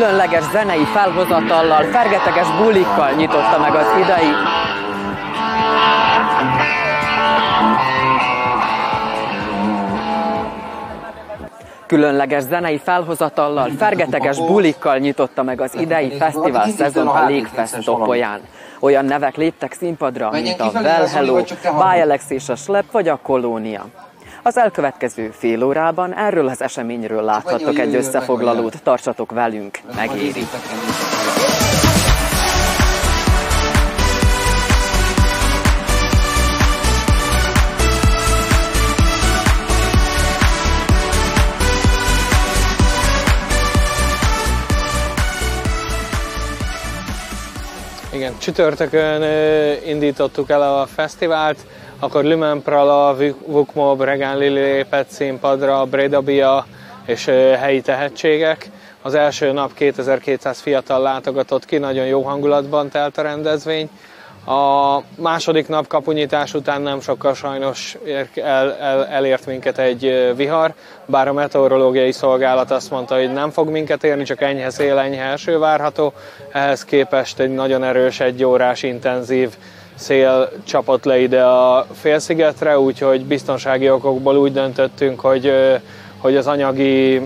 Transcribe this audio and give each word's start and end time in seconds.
Különleges 0.00 0.44
zenei 0.50 0.84
felhozatallal, 0.84 1.82
fergeteges 1.82 2.46
bulikkal 2.56 3.10
nyitotta 3.10 3.58
meg 3.58 3.74
az 3.74 3.86
idei 4.02 4.32
Különleges 11.86 12.42
zenei 12.42 12.78
felhozatallal, 12.78 13.70
fergeteges 13.78 14.36
bulikkal 14.36 14.98
nyitotta 14.98 15.42
meg 15.42 15.60
az 15.60 15.74
idei 15.74 16.16
fesztivál 16.16 16.68
szezon 16.68 17.08
a 17.08 17.26
Légfest 17.26 17.84
topolyán. 17.84 18.40
Olyan 18.80 19.04
nevek 19.04 19.36
léptek 19.36 19.72
színpadra, 19.72 20.30
mint 20.30 20.60
a 20.60 20.70
Well 20.74 21.06
Hello, 21.06 21.42
Bialex 21.62 22.30
és 22.30 22.48
a 22.48 22.54
Slep 22.54 22.90
vagy 22.90 23.08
a 23.08 23.18
Kolónia. 23.22 24.09
Az 24.42 24.56
elkövetkező 24.56 25.30
fél 25.30 25.62
órában 25.62 26.14
erről 26.14 26.48
az 26.48 26.62
eseményről 26.62 27.22
láthattok 27.22 27.78
egy 27.78 27.94
összefoglalót, 27.94 28.82
tartsatok 28.82 29.30
velünk, 29.32 29.78
megéri. 29.96 30.46
Igen, 48.12 48.38
csütörtökön 48.38 49.22
indítottuk 49.86 50.50
el 50.50 50.62
a 50.62 50.86
fesztivált, 50.86 51.58
akkor 52.00 52.24
Lumen 52.24 52.62
Prala, 52.62 53.16
Vukmob, 53.46 54.00
Regán 54.00 54.38
Lili 54.38 54.60
lépett 54.60 55.08
színpadra, 55.08 55.84
Breda 55.84 56.20
Bia 56.20 56.66
és 57.06 57.24
helyi 57.58 57.80
tehetségek. 57.80 58.70
Az 59.02 59.14
első 59.14 59.52
nap 59.52 59.74
2200 59.74 60.60
fiatal 60.60 61.02
látogatott 61.02 61.64
ki, 61.64 61.78
nagyon 61.78 62.06
jó 62.06 62.22
hangulatban 62.22 62.88
telt 62.88 63.18
a 63.18 63.22
rendezvény. 63.22 63.90
A 64.46 64.98
második 65.14 65.68
nap 65.68 65.86
kapunyítás 65.86 66.54
után 66.54 66.82
nem 66.82 67.00
sokkal 67.00 67.34
sajnos 67.34 67.96
el, 68.34 68.74
el, 68.74 69.06
elért 69.06 69.46
minket 69.46 69.78
egy 69.78 70.32
vihar, 70.36 70.74
bár 71.06 71.28
a 71.28 71.32
meteorológiai 71.32 72.12
szolgálat 72.12 72.70
azt 72.70 72.90
mondta, 72.90 73.14
hogy 73.14 73.32
nem 73.32 73.50
fog 73.50 73.68
minket 73.68 74.04
érni, 74.04 74.24
csak 74.24 74.40
enyhe 74.40 74.70
szél, 74.70 74.98
enyhe 74.98 75.24
eső 75.24 75.58
várható. 75.58 76.12
Ehhez 76.52 76.84
képest 76.84 77.38
egy 77.38 77.54
nagyon 77.54 77.84
erős, 77.84 78.20
egy 78.20 78.44
órás 78.44 78.82
intenzív 78.82 79.50
szél 80.00 80.50
csapott 80.64 81.04
le 81.04 81.18
ide 81.18 81.42
a 81.42 81.86
félszigetre, 81.92 82.78
úgyhogy 82.78 83.24
biztonsági 83.24 83.90
okokból 83.90 84.36
úgy 84.36 84.52
döntöttünk, 84.52 85.20
hogy, 85.20 85.52
hogy 86.18 86.36
az 86.36 86.46
anyagi 86.46 87.20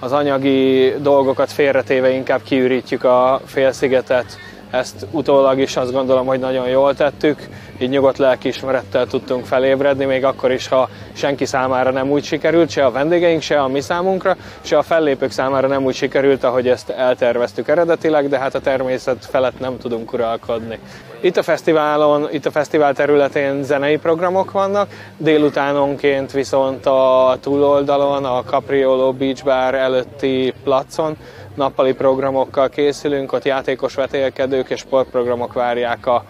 az 0.00 0.12
anyagi 0.12 0.94
dolgokat 0.98 1.52
félretéve 1.52 2.10
inkább 2.10 2.42
kiürítjük 2.42 3.04
a 3.04 3.40
félszigetet 3.44 4.38
ezt 4.76 5.06
utólag 5.10 5.58
is 5.58 5.76
azt 5.76 5.92
gondolom, 5.92 6.26
hogy 6.26 6.38
nagyon 6.38 6.68
jól 6.68 6.94
tettük, 6.94 7.48
így 7.78 7.88
nyugodt 7.88 8.18
lelkiismerettel 8.18 9.06
tudtunk 9.06 9.44
felébredni, 9.44 10.04
még 10.04 10.24
akkor 10.24 10.52
is, 10.52 10.68
ha 10.68 10.88
senki 11.12 11.44
számára 11.44 11.90
nem 11.90 12.10
úgy 12.10 12.24
sikerült, 12.24 12.70
se 12.70 12.84
a 12.84 12.90
vendégeink, 12.90 13.42
se 13.42 13.60
a 13.60 13.68
mi 13.68 13.80
számunkra, 13.80 14.36
se 14.60 14.78
a 14.78 14.82
fellépők 14.82 15.30
számára 15.30 15.68
nem 15.68 15.84
úgy 15.84 15.94
sikerült, 15.94 16.44
ahogy 16.44 16.68
ezt 16.68 16.90
elterveztük 16.90 17.68
eredetileg, 17.68 18.28
de 18.28 18.38
hát 18.38 18.54
a 18.54 18.60
természet 18.60 19.26
felett 19.30 19.60
nem 19.60 19.78
tudunk 19.78 20.12
uralkodni. 20.12 20.78
Itt 21.20 21.36
a 21.36 21.42
fesztiválon, 21.42 22.28
itt 22.30 22.46
a 22.46 22.50
fesztivál 22.50 22.94
területén 22.94 23.62
zenei 23.62 23.96
programok 23.96 24.50
vannak, 24.50 24.88
délutánonként 25.16 26.32
viszont 26.32 26.86
a 26.86 27.36
túloldalon, 27.40 28.24
a 28.24 28.42
Capriolo 28.42 29.12
Beach 29.12 29.44
Bar 29.44 29.74
előtti 29.74 30.54
placon 30.64 31.16
nappali 31.56 31.92
programokkal 31.92 32.68
készülünk, 32.68 33.32
ott 33.32 33.44
játékos 33.44 33.94
vetélkedők 33.94 34.70
és 34.70 34.80
sportprogramok 34.80 35.52
várják 35.52 36.06
a, 36.06 36.24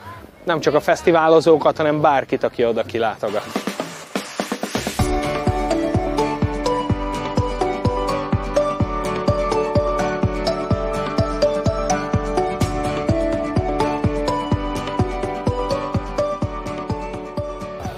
nem 0.45 0.61
csak 0.61 0.75
a 0.75 0.81
fesztiválozókat, 0.81 1.77
hanem 1.77 2.01
bárkit, 2.01 2.43
aki 2.43 2.65
oda 2.65 2.83
kilátogat. 2.83 3.75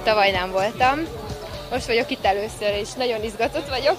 Tavaly 0.04 0.30
nem 0.30 0.50
voltam, 0.50 0.98
most 1.70 1.86
vagyok 1.86 2.10
itt 2.10 2.24
először, 2.24 2.74
és 2.80 2.92
nagyon 2.92 3.22
izgatott 3.22 3.68
vagyok. 3.68 3.96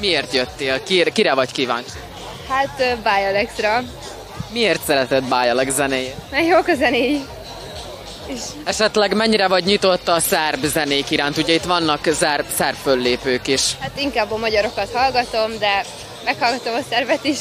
Miért 0.00 0.32
jöttél? 0.32 0.82
Kire 1.12 1.34
vagy 1.34 1.52
kíváncsi? 1.52 2.09
Hát 2.50 2.98
Báj 3.02 3.26
Alexra. 3.26 3.82
Miért 4.52 4.82
szereted 4.82 5.24
Báj 5.24 5.50
Alex 5.50 5.74
zenéjét? 5.74 6.14
Mert 6.30 6.46
jók 6.46 6.66
a 6.66 6.74
zenéi. 6.74 7.24
És... 8.26 8.40
Esetleg 8.64 9.14
mennyire 9.14 9.48
vagy 9.48 9.64
nyitott 9.64 10.08
a 10.08 10.20
szerb 10.20 10.64
zenék 10.64 11.10
iránt? 11.10 11.36
Ugye 11.36 11.52
itt 11.54 11.64
vannak 11.64 12.08
szerb, 12.12 12.46
szerb 12.54 12.76
föllépők 12.76 13.46
is. 13.46 13.62
Hát 13.80 14.00
inkább 14.00 14.30
a 14.30 14.36
magyarokat 14.36 14.90
hallgatom, 14.92 15.58
de 15.58 15.84
meghallgatom 16.24 16.74
a 16.74 16.82
szervet 16.90 17.24
is. 17.24 17.38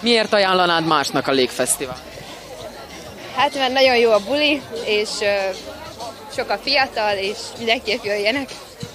Miért 0.00 0.32
ajánlanád 0.32 0.86
másnak 0.86 1.28
a 1.28 1.32
Légfesztivál? 1.32 1.98
Hát 3.34 3.54
mert 3.54 3.72
nagyon 3.72 3.96
jó 3.96 4.10
a 4.10 4.20
buli, 4.26 4.62
és 4.84 5.08
uh, 5.20 5.28
sok 6.36 6.50
a 6.50 6.58
fiatal, 6.62 7.16
és 7.16 7.38
mindenképp 7.56 8.04
jöjjenek. 8.04 8.50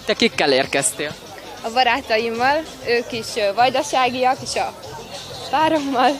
Te 0.05 0.13
kikkel 0.13 0.51
érkeztél? 0.51 1.15
A 1.61 1.69
barátaimmal, 1.73 2.61
ők 2.87 3.11
is 3.11 3.27
vajdaságiak, 3.55 4.37
és 4.43 4.55
a 4.55 4.73
párommal, 5.53 6.11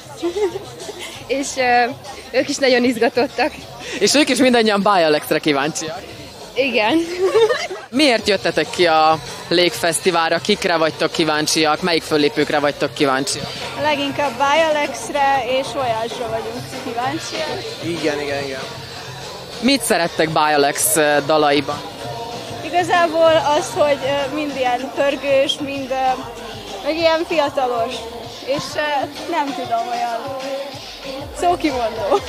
és 1.28 1.48
uh, 1.56 1.96
ők 2.32 2.50
is 2.50 2.58
nagyon 2.58 2.84
izgatottak. 2.84 3.52
És 4.00 4.16
ők 4.16 4.30
is 4.30 4.38
mindannyian 4.38 4.82
Bialexre 4.82 5.40
kíváncsiak. 5.40 6.02
Igen. 6.54 6.98
Miért 7.90 8.28
jöttetek 8.28 8.70
ki 8.70 8.88
a 8.88 9.20
Légfesztiválra? 9.48 10.38
Kikre 10.38 10.78
vagytok 10.78 11.12
kíváncsiak? 11.12 11.82
Melyik 11.82 12.02
föllépőkre 12.04 12.60
vagytok 12.60 12.94
kíváncsiak? 12.94 13.48
Leginkább 13.82 14.32
Bialexre 14.32 15.44
és 15.60 15.68
Voyage-ra 15.74 16.30
vagyunk 16.30 16.64
kíváncsiak. 16.84 17.60
Igen, 17.84 18.22
igen, 18.22 18.44
igen. 18.44 18.62
Mit 19.62 19.82
szerettek 19.82 20.30
Bialex 20.30 20.96
dalaiban? 21.26 21.82
Igazából 22.66 23.42
az, 23.58 23.70
hogy 23.76 24.00
mind 24.34 24.52
ilyen 24.58 24.92
pörgős, 24.96 25.56
mind 25.60 25.94
meg 26.84 26.96
ilyen 26.96 27.26
fiatalos 27.28 27.94
és 28.46 28.64
nem 29.30 29.46
tudom, 29.46 29.88
olyan 29.88 30.38
szókimondó. 31.40 32.20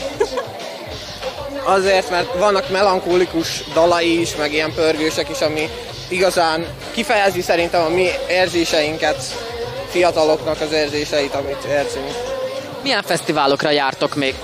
Azért, 1.65 2.11
mert 2.11 2.39
vannak 2.39 2.71
melankólikus 2.71 3.65
dalai 3.73 4.21
is, 4.21 4.37
meg 4.37 4.53
ilyen 4.53 4.73
pörgősek 4.75 5.29
is, 5.29 5.41
ami 5.41 5.69
igazán 6.09 6.67
kifejezi 6.93 7.41
szerintem 7.41 7.85
a 7.85 7.89
mi 7.89 8.09
érzéseinket, 8.29 9.23
fiataloknak 9.91 10.61
az 10.61 10.73
érzéseit, 10.73 11.35
amit 11.35 11.65
érzünk. 11.65 12.11
Milyen 12.83 13.03
fesztiválokra 13.03 13.71
jártok 13.71 14.15
még? 14.15 14.35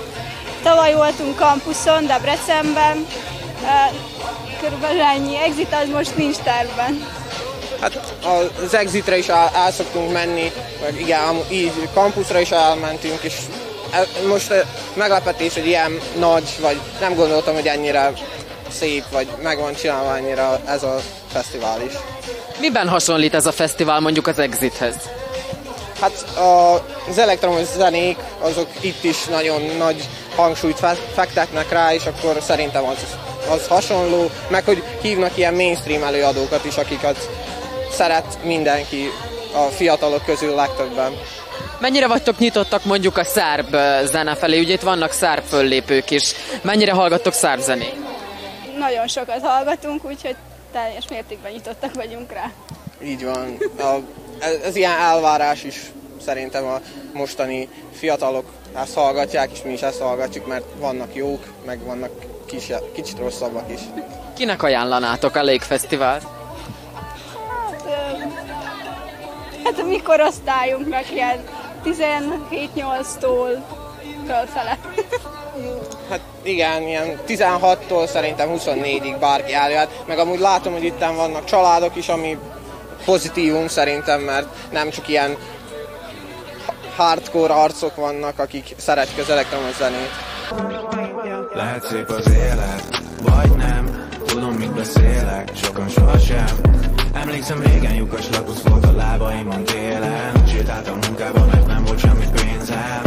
Tavaly 0.63 0.93
voltunk 0.93 1.35
kampuszon, 1.35 2.07
Debrecenben, 2.07 3.07
körülbelül 4.61 5.01
ennyi. 5.01 5.37
Exit 5.37 5.73
az 5.83 5.89
most 5.89 6.17
nincs 6.17 6.37
tervben. 6.37 7.20
Hát 7.81 8.13
az 8.61 8.73
Exitre 8.73 9.17
is 9.17 9.27
el, 9.27 9.51
el 9.53 9.71
szoktunk 9.71 10.11
menni, 10.11 10.51
meg 10.81 10.99
igen, 10.99 11.39
így 11.49 11.89
kampuszra 11.93 12.39
is 12.39 12.51
elmentünk, 12.51 13.19
és 13.21 13.33
most 14.27 14.65
meglepetés, 14.93 15.53
hogy 15.53 15.65
ilyen 15.65 15.99
nagy, 16.19 16.57
vagy 16.61 16.79
nem 16.99 17.15
gondoltam, 17.15 17.53
hogy 17.53 17.67
ennyire 17.67 18.13
szép, 18.71 19.03
vagy 19.11 19.27
meg 19.41 19.59
van 19.59 19.73
csinálva 19.73 20.17
ennyire 20.17 20.59
ez 20.65 20.83
a 20.83 20.99
fesztivál 21.31 21.81
is. 21.81 21.93
Miben 22.59 22.87
hasonlít 22.87 23.33
ez 23.33 23.45
a 23.45 23.51
fesztivál 23.51 23.99
mondjuk 23.99 24.27
az 24.27 24.39
Exithez? 24.39 24.95
Hát 25.99 26.25
az 27.09 27.17
elektromos 27.17 27.67
zenék, 27.77 28.17
azok 28.39 28.67
itt 28.79 29.03
is 29.03 29.25
nagyon 29.25 29.61
nagy 29.77 30.07
hangsúlyt 30.35 30.79
fektetnek 31.13 31.71
rá, 31.71 31.93
és 31.93 32.05
akkor 32.05 32.37
szerintem 32.41 32.83
az, 32.83 32.97
az 33.49 33.67
hasonló, 33.67 34.29
meg 34.47 34.63
hogy 34.65 34.83
hívnak 35.01 35.37
ilyen 35.37 35.53
mainstream 35.53 36.03
előadókat 36.03 36.65
is, 36.65 36.77
akiket 36.77 37.29
szeret 38.01 38.43
mindenki 38.43 39.09
a 39.53 39.59
fiatalok 39.59 40.25
közül 40.25 40.55
legtöbben. 40.55 41.11
Mennyire 41.79 42.07
vagytok 42.07 42.37
nyitottak 42.37 42.85
mondjuk 42.85 43.17
a 43.17 43.23
szerb 43.23 43.75
zene 44.03 44.35
felé? 44.35 44.59
Ugye 44.59 44.73
itt 44.73 44.81
vannak 44.81 45.11
szerb 45.11 45.43
föllépők 45.43 46.11
is. 46.11 46.33
Mennyire 46.61 46.91
hallgattok 46.91 47.33
szerb 47.33 47.61
zenét? 47.61 47.95
Nagyon 48.77 49.07
sokat 49.07 49.41
hallgatunk, 49.41 50.05
úgyhogy 50.05 50.35
teljes 50.71 51.07
mértékben 51.09 51.51
nyitottak 51.51 51.93
vagyunk 51.93 52.31
rá. 52.31 52.51
Így 53.03 53.23
van. 53.23 53.57
A, 53.77 53.95
ez, 54.39 54.55
ez 54.63 54.75
ilyen 54.75 54.99
elvárás 54.99 55.63
is 55.63 55.81
szerintem 56.25 56.65
a 56.65 56.79
mostani 57.13 57.69
fiatalok 57.93 58.45
ezt 58.75 58.93
hallgatják, 58.93 59.49
és 59.51 59.59
mi 59.63 59.71
is 59.71 59.81
ezt 59.81 59.99
hallgatjuk, 59.99 60.47
mert 60.47 60.65
vannak 60.79 61.15
jók, 61.15 61.43
meg 61.65 61.79
vannak 61.85 62.11
kis, 62.45 62.71
kicsit 62.93 63.17
rosszabbak 63.17 63.71
is. 63.71 63.79
Kinek 64.35 64.63
ajánlanátok 64.63 65.35
a 65.35 65.43
Légfesztivált? 65.43 66.40
Hát 69.63 69.79
a 69.79 69.83
mi 69.83 70.01
korosztályunknak 70.01 71.11
ilyen 71.11 71.43
17-8-tól 71.85 73.63
fölfele. 74.27 74.77
Hát 76.09 76.19
igen, 76.41 76.81
ilyen 76.81 77.19
16-tól 77.27 78.07
szerintem 78.07 78.49
24-ig 78.57 79.15
bárki 79.19 79.53
eljöhet, 79.53 80.03
meg 80.07 80.19
amúgy 80.19 80.39
látom, 80.39 80.73
hogy 80.73 80.83
itt 80.83 80.99
vannak 80.99 81.45
családok 81.45 81.95
is, 81.95 82.07
ami 82.07 82.37
pozitívum 83.05 83.67
szerintem, 83.67 84.21
mert 84.21 84.47
nem 84.71 84.89
csak 84.89 85.07
ilyen 85.07 85.37
hardcore 86.95 87.53
arcok 87.53 87.95
vannak, 87.95 88.39
akik 88.39 88.75
szeretik 88.77 89.17
az 89.17 89.29
elektromos 89.29 89.75
zenét. 89.75 90.11
Lehet 91.53 91.85
szép 91.85 92.09
az 92.09 92.31
élet, 92.33 93.01
vagy 93.21 93.51
nem, 93.51 94.07
tudom 94.25 94.53
mit 94.53 94.73
beszélek, 94.73 95.51
sokan 95.55 95.89
sohasem. 95.89 96.90
Emlékszem 97.13 97.61
régen 97.61 97.93
lyukas 97.93 98.29
lakusz 98.29 98.61
volt 98.61 98.85
a 98.85 98.91
lábaimon 98.91 99.63
télen, 99.63 100.45
sétáltam 100.47 100.97
munkába, 101.07 101.45
mert 101.45 101.67
nem 101.67 101.83
volt 101.83 101.99
semmi 101.99 102.25
pénzem. 102.33 103.01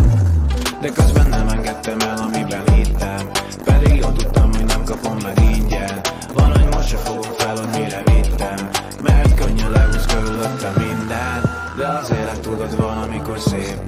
De 0.80 0.88
közben 0.88 1.28
nem 1.28 1.48
engedtem 1.48 1.98
el, 2.00 2.16
amiben 2.16 2.62
hittem, 2.74 3.30
pedig 3.64 3.96
jól 3.96 4.12
tudtam, 4.12 4.52
hogy 4.52 4.64
nem 4.64 4.84
kapom 4.84 5.16
meg 5.22 5.38
ingyen. 5.40 6.00
Van, 6.34 6.52
hogy 6.52 6.74
most 6.74 6.88
se 6.88 6.96
fogom 6.96 7.32
fel, 7.36 7.56
hogy 7.56 7.80
mire 7.80 8.02
vittem, 8.04 8.68
mert 9.02 9.34
könnyen 9.34 9.70
lehúz 9.70 10.06
körülöttem 10.06 10.72
minden. 10.76 11.50
De 11.76 11.86
az 11.86 12.10
élet 12.10 12.40
tudod 12.40 12.76
van, 12.76 13.02
amikor 13.02 13.38
szép, 13.38 13.78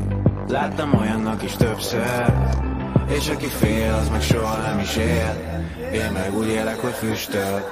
láttam 0.48 0.94
olyannak 0.94 1.42
is 1.42 1.52
többször, 1.52 2.32
és 3.06 3.28
aki 3.28 3.46
fél, 3.46 3.92
az 3.92 4.08
meg 4.08 4.22
soha 4.22 4.56
nem 4.56 4.78
is 4.78 4.96
él. 4.96 5.60
Én 5.92 6.10
meg 6.12 6.36
úgy 6.36 6.46
élek, 6.46 6.80
hogy 6.80 6.92
füstöl 6.92 7.64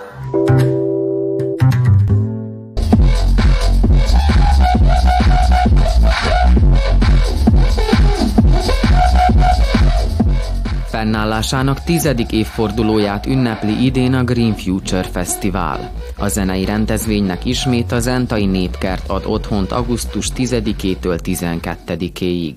Fennállásának 10.95 11.83
tizedik 11.85 12.33
évfordulóját 12.33 13.27
ünnepli 13.27 13.85
idén 13.85 14.15
a 14.15 14.25
Green 14.25 14.57
Future 14.57 15.03
Fesztivál. 15.03 15.93
A 16.17 16.29
zenei 16.29 16.65
rendezvénynek 16.65 17.45
ismét 17.45 17.93
a 17.93 17.99
Zentai 17.99 18.47
Népkert 18.47 19.09
ad 19.09 19.23
otthont 19.27 19.73
augusztus 19.73 20.29
10-től 20.37 21.19
12-éig. 21.25 22.55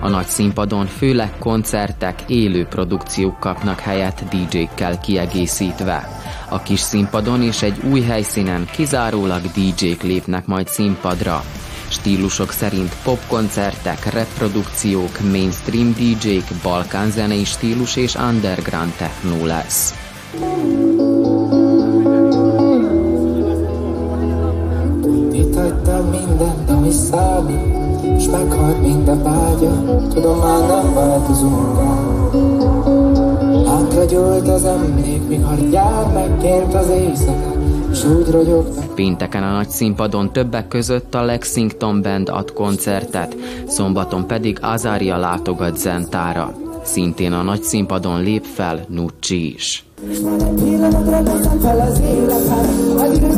A 0.00 0.08
nagy 0.08 0.26
színpadon 0.26 0.86
főleg 0.86 1.32
koncertek, 1.38 2.22
élő 2.26 2.64
produkciók 2.64 3.40
kapnak 3.40 3.80
helyet 3.80 4.24
DJ-kkel 4.28 4.98
kiegészítve. 4.98 6.08
A 6.48 6.62
kis 6.62 6.80
színpadon 6.80 7.42
és 7.42 7.62
egy 7.62 7.80
új 7.90 8.02
helyszínen 8.02 8.68
kizárólag 8.70 9.40
DJ-k 9.40 10.02
lépnek 10.02 10.46
majd 10.46 10.68
színpadra. 10.68 11.42
Stílusok 11.88 12.52
szerint 12.52 12.96
popkoncertek, 13.02 14.12
reprodukciók, 14.12 15.20
mainstream 15.30 15.92
DJ-k, 15.92 16.44
balkánzenei 16.62 17.44
stílus 17.44 17.96
és 17.96 18.14
underground 18.14 18.92
techno 18.92 19.46
lesz. 19.46 19.94
Itt 25.32 25.54
hagytam 25.54 26.08
mindent, 26.08 26.70
ami 26.70 26.90
számít 26.90 27.76
és 28.18 28.26
meghalt 28.26 28.82
minden 28.82 29.22
vágya. 29.22 29.84
Tudom 30.08 30.38
már 30.38 30.66
nem 30.66 30.94
változunk 30.94 31.78
el. 31.78 32.16
Hátragyult 33.66 34.48
az 34.48 34.64
emlék, 34.64 35.28
mikor 35.28 35.70
gyermekként 35.70 36.74
az 36.74 36.88
éjszaka 36.88 37.55
úgy. 38.04 38.26
Pénteken 38.94 39.42
a 39.42 39.52
nagy 39.52 39.68
színpadon 39.68 40.32
többek 40.32 40.68
között 40.68 41.14
a 41.14 41.24
Lexington 41.24 42.02
Band 42.02 42.28
ad 42.28 42.52
koncertet, 42.52 43.36
szombaton 43.66 44.26
pedig 44.26 44.58
Azaria 44.60 45.16
látogat 45.16 45.76
Zentára. 45.76 46.54
Szintén 46.84 47.32
a 47.32 47.42
nagy 47.42 47.62
színpadon 47.62 48.22
lép 48.22 48.44
fel 48.44 48.84
Nucci 48.88 49.54
is. 49.54 49.84
És 50.10 50.18
már 50.18 50.40
egy 50.40 50.62
pillanatra 50.62 51.30
fel 51.60 51.80
az 51.80 52.00
életem, 52.00 53.35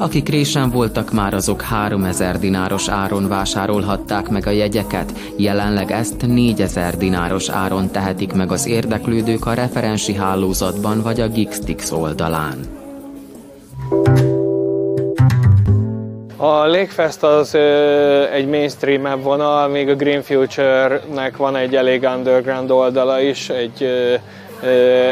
akik 0.00 0.28
résen 0.28 0.70
voltak 0.70 1.12
már 1.12 1.34
azok 1.34 1.62
3000 1.62 2.38
dináros 2.38 2.88
áron 2.88 3.28
vásárolhatták 3.28 4.28
meg 4.28 4.46
a 4.46 4.50
jegyeket, 4.50 5.12
jelenleg 5.36 5.90
ezt 5.90 6.26
4000 6.26 6.96
dináros 6.96 7.48
áron 7.48 7.90
tehetik 7.90 8.32
meg 8.32 8.52
az 8.52 8.66
érdeklődők 8.66 9.46
a 9.46 9.54
referensi 9.54 10.14
hálózatban 10.14 11.02
vagy 11.02 11.20
a 11.20 11.28
Gigstix 11.28 11.90
oldalán. 11.90 12.58
A 16.36 16.66
Lakefest 16.66 17.22
az 17.22 17.54
ö, 17.54 18.30
egy 18.32 18.46
mainstream 18.46 19.22
vonal, 19.22 19.68
még 19.68 19.88
a 19.88 19.94
Green 19.94 20.22
Future-nek 20.22 21.36
van 21.36 21.56
egy 21.56 21.76
elég 21.76 22.02
underground 22.16 22.70
oldala 22.70 23.20
is, 23.20 23.48
egy, 23.48 23.82
ö, 23.82 24.14
ö, 24.62 24.68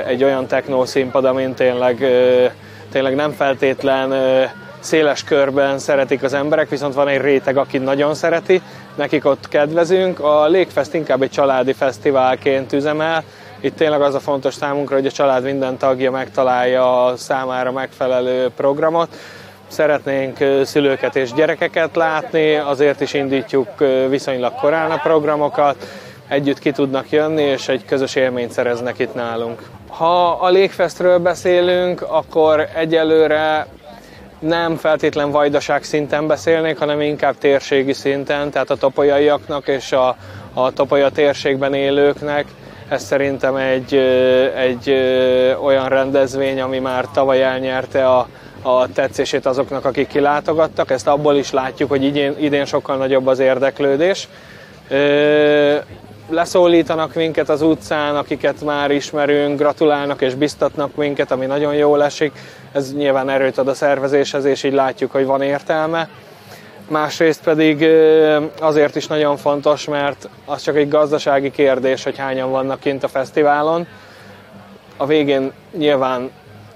egy 0.07 0.25
olyan 0.25 0.47
techno 0.47 0.87
színpad, 0.87 1.25
amin 1.25 1.55
tényleg, 1.55 2.01
ö, 2.01 2.45
tényleg 2.91 3.15
nem 3.15 3.31
feltétlen 3.31 4.11
ö, 4.11 4.45
széles 4.81 5.25
körben 5.25 5.79
szeretik 5.79 6.23
az 6.23 6.33
emberek, 6.33 6.69
viszont 6.69 6.95
van 6.95 7.09
egy 7.09 7.21
réteg, 7.21 7.57
aki 7.57 7.79
nagyon 7.79 8.15
szereti, 8.15 8.63
nekik 8.95 9.25
ott 9.25 9.49
kedvezünk. 9.49 10.21
A 10.21 10.47
Légfest 10.47 10.95
inkább 10.95 11.23
egy 11.23 11.31
családi 11.31 11.73
fesztiválként 11.73 12.73
üzemel, 12.73 13.25
itt 13.61 13.77
tényleg 13.77 14.01
az 14.01 14.15
a 14.15 14.21
fontos 14.21 14.55
számunkra, 14.55 14.97
hogy 14.97 15.07
a 15.07 15.11
család 15.11 15.43
minden 15.43 15.77
tagja 15.77 16.11
megtalálja 16.11 17.05
a 17.05 17.17
számára 17.17 17.73
megfelelő 17.73 18.51
programot. 18.57 19.09
Szeretnénk 19.69 20.37
szülőket 20.65 21.17
és 21.17 21.33
gyerekeket 21.33 21.97
látni, 21.97 22.55
azért 22.55 23.01
is 23.01 23.15
indítjuk 23.15 23.69
viszonylag 24.09 24.55
korán 24.55 24.91
a 24.91 24.97
programokat, 24.97 25.77
együtt 26.29 26.59
ki 26.59 26.71
tudnak 26.71 27.11
jönni, 27.11 27.43
és 27.43 27.69
egy 27.69 27.85
közös 27.85 28.15
élményt 28.15 28.53
szereznek 28.53 28.99
itt 28.99 29.15
nálunk. 29.15 29.63
Ha 29.89 30.31
a 30.31 30.49
Légfestről 30.49 31.19
beszélünk, 31.19 32.03
akkor 32.03 32.69
egyelőre 32.75 33.67
nem 34.39 34.77
feltétlen 34.77 35.31
vajdaság 35.31 35.83
szinten 35.83 36.27
beszélnék, 36.27 36.79
hanem 36.79 37.01
inkább 37.01 37.39
térségi 37.39 37.93
szinten, 37.93 38.51
tehát 38.51 38.71
a 38.71 38.77
topolyaiaknak 38.77 39.69
és 39.69 39.93
a, 39.93 40.17
a 40.55 40.73
topolya 40.73 41.11
térségben 41.11 41.75
élőknek. 41.75 42.47
Ez 42.89 43.03
szerintem 43.03 43.57
egy, 43.57 43.95
egy 44.57 44.91
olyan 45.63 45.89
rendezvény, 45.89 46.61
ami 46.61 46.79
már 46.79 47.05
tavaly 47.13 47.43
elnyerte 47.43 48.09
a, 48.09 48.29
a 48.63 48.93
tetszését 48.93 49.47
azoknak, 49.47 49.85
akik 49.85 50.09
kilátogattak. 50.09 50.91
Ezt 50.91 51.07
abból 51.07 51.37
is 51.37 51.51
látjuk, 51.51 51.89
hogy 51.89 52.05
idén, 52.05 52.35
idén 52.39 52.65
sokkal 52.65 52.97
nagyobb 52.97 53.27
az 53.27 53.39
érdeklődés 53.39 54.29
leszólítanak 56.29 57.15
minket 57.15 57.49
az 57.49 57.63
utcán, 57.63 58.17
akiket 58.17 58.65
már 58.65 58.91
ismerünk, 58.91 59.59
gratulálnak 59.59 60.23
és 60.23 60.35
biztatnak 60.35 60.95
minket, 60.97 61.31
ami 61.31 61.47
nagyon 61.47 61.75
jól 61.75 62.05
esik. 62.05 62.33
Ez 62.73 62.95
nyilván 62.95 63.29
erőt 63.29 63.59
ad 63.59 63.69
a 63.69 63.75
szervezéshez, 63.75 64.45
és 64.45 64.63
így 64.63 64.73
látjuk, 64.73 65.11
hogy 65.11 65.25
van 65.25 65.43
értelme. 65.43 66.09
Másrészt 66.89 67.43
pedig 67.43 67.87
azért 68.61 68.97
is 68.97 69.07
nagyon 69.07 69.37
fontos, 69.37 69.85
mert 69.85 70.29
az 70.45 70.63
csak 70.63 70.77
egy 70.77 70.89
gazdasági 70.89 71.51
kérdés, 71.51 72.05
hogy 72.05 72.19
hányan 72.19 72.51
vannak 72.51 72.81
kint 72.81 73.05
a 73.05 73.09
fesztiválon. 73.09 73.87
A 74.97 75.07
végén 75.07 75.53
nyilván 75.77 76.31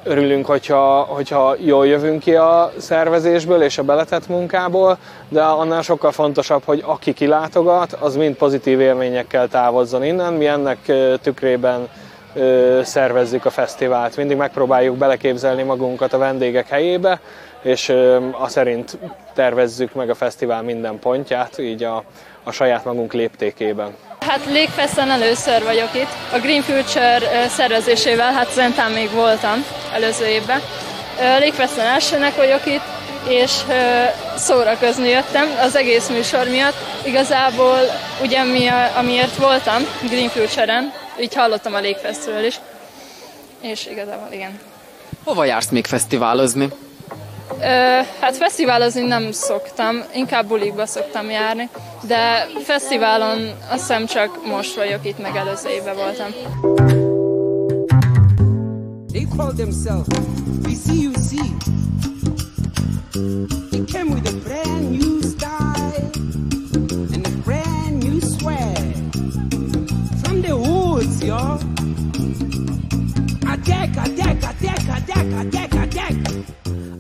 örülünk, 0.04 0.46
hogyha, 0.46 1.00
hogyha 1.00 1.54
jól 1.58 1.86
jövünk 1.86 2.20
ki 2.20 2.34
a 2.34 2.72
szervezésből 2.78 3.62
és 3.62 3.78
a 3.78 3.82
beletett 3.82 4.28
munkából, 4.28 4.98
de 5.28 5.42
annál 5.42 5.82
sokkal 5.82 6.12
fontosabb, 6.12 6.62
hogy 6.64 6.82
aki 6.86 7.12
kilátogat, 7.12 7.92
az 7.92 8.16
mind 8.16 8.34
pozitív 8.34 8.80
élményekkel 8.80 9.48
távozzon 9.48 10.04
innen. 10.04 10.32
Mi 10.32 10.46
ennek 10.46 10.92
tükrében 11.22 11.88
szervezzük 12.82 13.44
a 13.44 13.50
fesztivált. 13.50 14.16
Mindig 14.16 14.36
megpróbáljuk 14.36 14.96
beleképzelni 14.96 15.62
magunkat 15.62 16.12
a 16.12 16.18
vendégek 16.18 16.68
helyébe, 16.68 17.20
és 17.62 17.88
a 18.40 18.48
szerint 18.48 18.98
tervezzük 19.34 19.94
meg 19.94 20.10
a 20.10 20.14
fesztivál 20.14 20.62
minden 20.62 20.98
pontját, 20.98 21.58
így 21.58 21.82
a, 21.82 22.04
a 22.44 22.50
saját 22.50 22.84
magunk 22.84 23.12
léptékében. 23.12 23.94
Hát 24.20 24.40
Légfesten 24.46 25.10
először 25.10 25.62
vagyok 25.62 25.94
itt. 25.94 26.08
A 26.32 26.38
Green 26.38 26.62
Future 26.62 27.48
szervezésével, 27.48 28.32
hát 28.32 28.52
zentán 28.52 28.90
még 28.90 29.10
voltam 29.10 29.64
előző 29.92 30.26
évben. 30.26 30.60
Légfesten 31.38 31.86
elsőnek 31.86 32.36
vagyok 32.36 32.66
itt, 32.66 32.82
és 33.28 33.52
szórakozni 34.36 35.08
jöttem 35.08 35.46
az 35.60 35.76
egész 35.76 36.08
műsor 36.08 36.48
miatt. 36.48 36.76
Igazából 37.04 37.78
ugye 38.22 38.42
mi, 38.42 38.66
amiért 38.96 39.36
voltam 39.36 39.82
Green 40.08 40.28
Future-en, 40.28 40.92
így 41.20 41.34
hallottam 41.34 41.74
a 41.74 41.78
Légfestről 41.78 42.44
is. 42.44 42.60
És 43.60 43.86
igazából 43.86 44.28
igen. 44.32 44.60
Hova 45.24 45.44
jársz 45.44 45.68
még 45.68 45.86
fesztiválozni? 45.86 46.68
Ö, 47.60 47.64
hát 48.20 48.36
fesztiválozni 48.36 49.00
nem 49.00 49.32
szoktam, 49.32 50.02
inkább 50.14 50.46
bulikba 50.46 50.86
szoktam 50.86 51.30
járni, 51.30 51.68
de 52.06 52.46
fesztiválon 52.64 53.38
azt 53.70 53.80
hiszem 53.80 54.06
csak 54.06 54.46
most 54.46 54.76
vagyok 54.76 55.04
itt, 55.04 55.18
meg 55.18 55.36
előző 55.36 55.68
évben 55.68 55.94
voltam. 55.94 56.30
They 59.12 59.26
call 59.36 59.52
themselves 59.56 60.06
BCUC. 60.62 61.32
It 63.72 63.92
came 63.92 64.14
with 64.14 64.28
a 64.28 64.36
brand 64.44 64.90
new 64.90 65.20
style 65.20 66.10
and 67.12 67.26
a 67.26 67.30
brand 67.44 68.02
new 68.02 68.20
swag. 68.20 68.94
From 70.22 70.40
the 70.42 70.56
woods, 70.56 71.22
y'all. 71.22 71.58
Attack, 73.46 73.96
attack, 73.96 74.42
attack, 74.42 74.88
attack, 74.88 75.32
attack. 75.32 75.81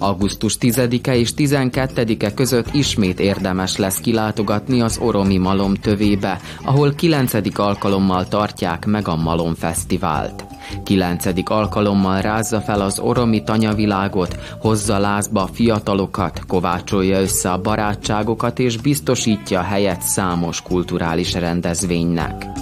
Augusztus 0.02 0.56
10-e 0.60 1.16
és 1.16 1.30
12-e 1.36 2.34
között 2.34 2.74
ismét 2.74 3.20
érdemes 3.20 3.76
lesz 3.76 3.98
kilátogatni 3.98 4.80
az 4.80 4.98
Oromi 4.98 5.36
Malom 5.36 5.74
tövébe, 5.74 6.40
ahol 6.64 6.92
9. 6.94 7.58
alkalommal 7.58 8.28
tartják 8.28 8.86
meg 8.86 9.08
a 9.08 9.16
Malom 9.16 9.54
Fesztivált. 9.54 10.44
9. 10.84 11.24
alkalommal 11.44 12.20
rázza 12.20 12.60
fel 12.60 12.80
az 12.80 12.98
oromi 12.98 13.42
tanyavilágot, 13.42 14.36
hozza 14.60 14.98
lázba 14.98 15.48
fiatalokat, 15.52 16.44
kovácsolja 16.46 17.20
össze 17.20 17.52
a 17.52 17.60
barátságokat 17.60 18.58
és 18.58 18.76
biztosítja 18.76 19.60
helyet 19.60 20.02
számos 20.02 20.62
kulturális 20.62 21.34
rendezvénynek. 21.34 22.61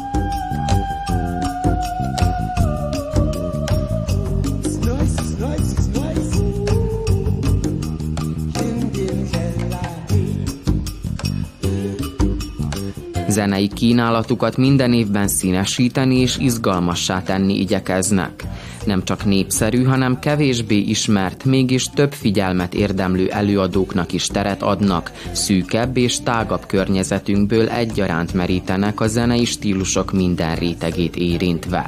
Zenei 13.31 13.69
kínálatukat 13.69 14.57
minden 14.57 14.93
évben 14.93 15.29
színesíteni 15.29 16.17
és 16.17 16.37
izgalmassá 16.39 17.23
tenni 17.23 17.59
igyekeznek. 17.59 18.45
Nem 18.85 19.05
csak 19.05 19.25
népszerű, 19.25 19.85
hanem 19.85 20.19
kevésbé 20.19 20.77
ismert, 20.77 21.45
mégis 21.45 21.87
több 21.95 22.13
figyelmet 22.13 22.75
érdemlő 22.75 23.29
előadóknak 23.29 24.13
is 24.13 24.27
teret 24.27 24.63
adnak, 24.63 25.13
szűkebb 25.33 25.97
és 25.97 26.21
tágabb 26.21 26.67
környezetünkből 26.67 27.69
egyaránt 27.69 28.35
merítenek 28.35 29.01
a 29.01 29.07
zenei 29.07 29.45
stílusok 29.45 30.13
minden 30.13 30.57
rétegét 30.57 31.17
érintve. 31.17 31.87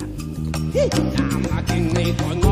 A 2.42 2.51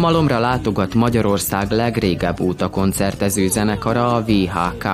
malomra 0.00 0.38
látogat 0.38 0.94
Magyarország 0.94 1.70
legrégebb 1.70 2.40
óta 2.40 2.68
koncertező 2.68 3.48
zenekara 3.48 4.14
a 4.14 4.24
VHK. 4.24 4.88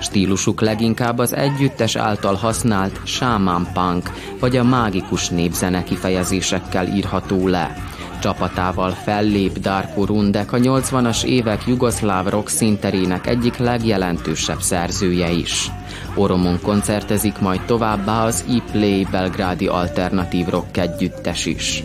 Stílusuk 0.00 0.60
leginkább 0.60 1.18
az 1.18 1.34
együttes 1.34 1.96
által 1.96 2.34
használt 2.34 3.00
sámán 3.04 3.68
punk 3.72 4.10
vagy 4.40 4.56
a 4.56 4.64
mágikus 4.64 5.28
népzene 5.28 5.82
kifejezésekkel 5.82 6.86
írható 6.86 7.48
le. 7.48 7.76
Csapatával 8.20 8.90
fellép 8.90 9.58
Darko 9.58 10.04
Rundek 10.04 10.52
a 10.52 10.58
80-as 10.58 11.24
évek 11.24 11.66
jugoszláv 11.66 12.26
rock 12.26 12.48
szinterének 12.48 13.26
egyik 13.26 13.56
legjelentősebb 13.56 14.60
szerzője 14.60 15.30
is. 15.30 15.70
Oromon 16.14 16.60
koncertezik 16.62 17.38
majd 17.38 17.60
továbbá 17.60 18.24
az 18.24 18.44
E-Play 18.48 19.06
belgrádi 19.10 19.66
alternatív 19.66 20.46
rock 20.46 20.76
együttes 20.76 21.46
is. 21.46 21.84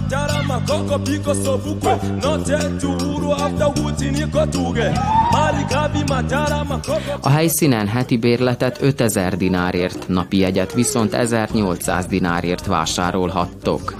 Matara 0.00 0.42
makoko 0.42 0.98
piko 0.98 1.34
sobukwe 1.34 1.94
note 2.22 2.58
tuuru 2.80 3.30
after 3.30 3.72
wuti 3.76 4.10
niko 4.10 4.46
tuge 4.46 4.92
mali 5.32 5.64
gabi 5.68 6.02
matara 6.08 6.64
makoko 6.64 7.18
A 7.20 7.28
helyszínen 7.28 7.86
heti 7.88 8.16
bérletet 8.16 8.82
5000 8.82 9.36
dinárért, 9.36 10.08
napi 10.08 10.38
jegyet 10.38 10.72
viszont 10.72 11.14
1800 11.14 12.06
dinárért 12.06 12.66
vásárolhattok. 12.66 13.94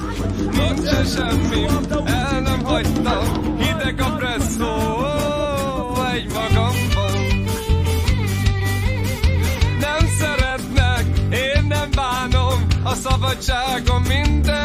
Note 0.53 1.05
semmi, 1.05 1.67
el 2.05 2.41
nem 2.41 2.65
hagytam, 2.65 3.57
hideg 3.59 4.01
a 4.01 4.17
presszó, 4.17 4.73
egy 6.15 6.27
magamban. 6.33 7.13
Nem 9.81 10.09
szeretnek, 10.19 11.05
én 11.31 11.65
nem 11.69 11.89
bánom, 11.95 12.67
a 12.83 12.95
szabadságom 12.95 14.03
minden. 14.03 14.60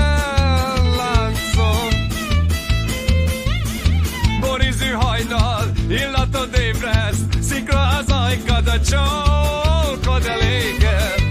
Szikla 8.36 8.56
az 8.56 8.68
ajkad, 8.68 8.68
a 8.68 8.82
csókod 8.82 10.26
eléget. 10.26 11.22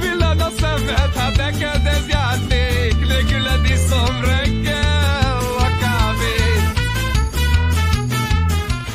Villan 0.00 0.40
a 0.40 0.48
szemed, 0.58 1.14
hát 1.14 1.36
neked 1.36 1.86
ez 1.86 2.08
játék, 2.08 3.06
nélküled 3.06 3.64
iszom 3.64 4.20
reggel 4.20 5.38
a 5.58 5.68
kávét. 5.80 6.84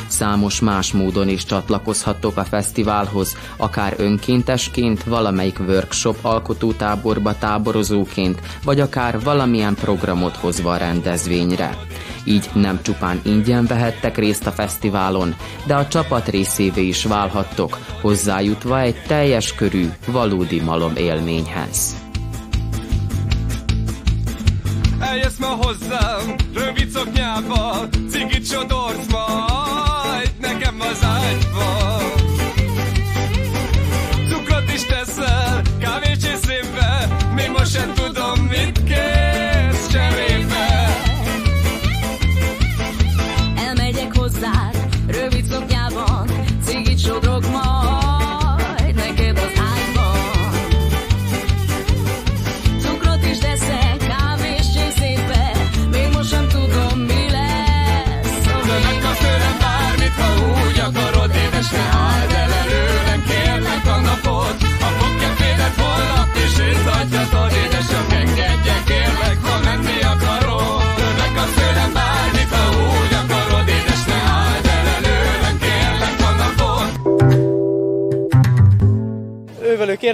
Számos 0.08 0.60
más 0.60 0.92
módon 0.92 1.28
is 1.28 1.44
csatlakozhattok 1.44 2.36
a 2.36 2.44
fesztiválhoz, 2.44 3.36
akár 3.56 3.94
önkéntesként, 3.98 5.04
valamelyik 5.04 5.58
workshop 5.58 6.18
alkotótáborba 6.22 7.38
táborozóként, 7.38 8.40
vagy 8.64 8.80
akár 8.80 9.20
valamilyen 9.20 9.74
programot 9.74 10.36
hozva 10.36 10.72
a 10.72 10.76
rendezvényre. 10.76 11.76
Így 12.24 12.50
nem 12.54 12.82
csupán 12.82 13.20
ingyen 13.24 13.66
vehettek 13.66 14.16
részt 14.16 14.46
a 14.46 14.50
fesztiválon, 14.50 15.34
de 15.66 15.74
a 15.74 15.88
csapat 15.88 16.28
részévé 16.28 16.86
is 16.86 17.04
válhattok, 17.04 17.78
hozzájutva 18.00 18.80
egy 18.80 19.02
teljes 19.06 19.54
körű, 19.54 19.88
valódi 20.06 20.60
malom 20.60 20.96
élményhez. 20.96 21.96
Eljössz 25.00 25.38
ma 25.38 25.46
hozzám, 25.46 26.34
rövid 26.54 26.88
szoknyába, 26.88 27.88
cigit 28.10 28.46
sodorsz 28.46 29.06
majd 29.10 29.51